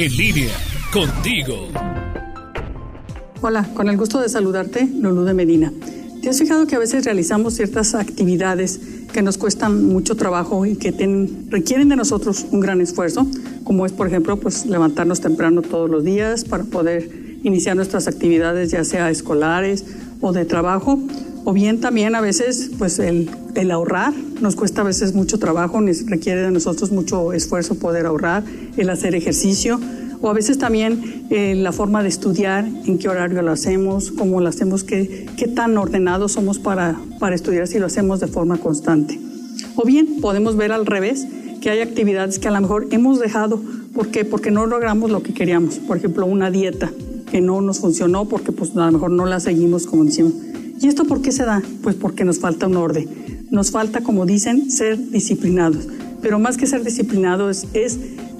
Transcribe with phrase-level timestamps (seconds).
[0.00, 0.54] En línea,
[0.92, 1.66] contigo.
[3.40, 5.72] Hola, con el gusto de saludarte, Lulú de Medina.
[6.22, 8.78] ¿Te has fijado que a veces realizamos ciertas actividades
[9.12, 10.92] que nos cuestan mucho trabajo y que
[11.48, 13.26] requieren de nosotros un gran esfuerzo?
[13.64, 17.10] Como es, por ejemplo, pues levantarnos temprano todos los días para poder
[17.42, 19.84] iniciar nuestras actividades, ya sea escolares
[20.20, 21.00] o de trabajo,
[21.44, 25.80] o bien también a veces pues el, el ahorrar nos cuesta a veces mucho trabajo,
[26.06, 28.44] requiere de nosotros mucho esfuerzo poder ahorrar,
[28.76, 29.80] el hacer ejercicio
[30.20, 34.40] o a veces también eh, la forma de estudiar, en qué horario lo hacemos, cómo
[34.40, 38.58] lo hacemos, qué, qué tan ordenados somos para, para estudiar si lo hacemos de forma
[38.58, 39.18] constante.
[39.76, 41.26] O bien podemos ver al revés,
[41.60, 43.60] que hay actividades que a lo mejor hemos dejado,
[43.94, 44.24] ¿por qué?
[44.24, 45.78] Porque no logramos lo que queríamos.
[45.78, 46.90] Por ejemplo, una dieta
[47.30, 50.32] que no nos funcionó porque pues a lo mejor no la seguimos como decimos.
[50.80, 51.62] ¿Y esto por qué se da?
[51.82, 53.08] Pues porque nos falta un orden.
[53.50, 55.88] Nos falta, como dicen, ser disciplinados.
[56.22, 57.98] Pero más que ser disciplinados es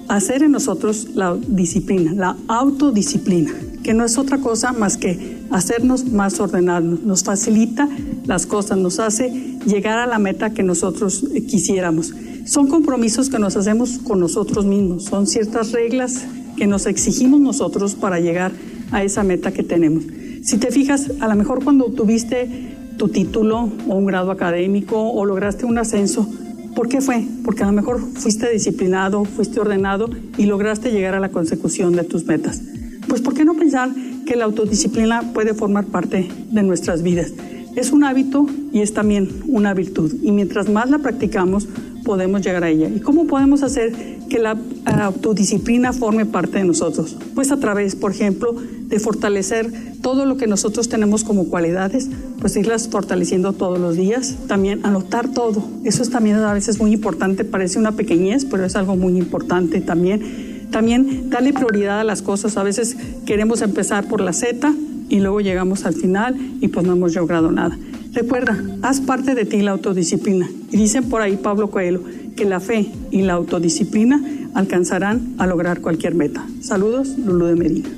[0.09, 3.53] hacer en nosotros la disciplina, la autodisciplina,
[3.83, 7.01] que no es otra cosa más que hacernos más ordenados.
[7.03, 7.87] Nos facilita
[8.25, 12.13] las cosas, nos hace llegar a la meta que nosotros quisiéramos.
[12.45, 16.23] Son compromisos que nos hacemos con nosotros mismos, son ciertas reglas
[16.57, 18.51] que nos exigimos nosotros para llegar
[18.91, 20.03] a esa meta que tenemos.
[20.43, 25.25] Si te fijas, a lo mejor cuando tuviste tu título o un grado académico o
[25.25, 26.27] lograste un ascenso,
[26.75, 27.25] ¿por qué fue?
[27.43, 32.03] Porque a lo mejor fuiste disciplinado, fuiste ordenado y lograste llegar a la consecución de
[32.03, 32.61] tus metas.
[33.07, 33.89] Pues ¿por qué no pensar
[34.25, 37.33] que la autodisciplina puede formar parte de nuestras vidas?
[37.79, 40.13] Es un hábito y es también una virtud.
[40.21, 41.65] Y mientras más la practicamos,
[42.03, 42.89] podemos llegar a ella.
[42.89, 43.93] ¿Y cómo podemos hacer
[44.27, 47.15] que la autodisciplina forme parte de nosotros?
[47.35, 52.09] Pues a través, por ejemplo, de fortalecer todo lo que nosotros tenemos como cualidades,
[52.41, 54.35] pues irlas fortaleciendo todos los días.
[54.47, 55.63] También anotar todo.
[55.85, 59.79] Eso es también a veces muy importante, parece una pequeñez, pero es algo muy importante
[59.79, 60.67] también.
[60.69, 62.57] También darle prioridad a las cosas.
[62.57, 64.73] A veces queremos empezar por la Z
[65.09, 67.77] y luego llegamos al final y pues no hemos logrado nada.
[68.13, 70.49] Recuerda, haz parte de ti la autodisciplina.
[70.71, 72.01] Y dicen por ahí Pablo Coelho
[72.35, 74.21] que la fe y la autodisciplina
[74.53, 76.45] alcanzarán a lograr cualquier meta.
[76.61, 77.89] Saludos, Lulu de Medina.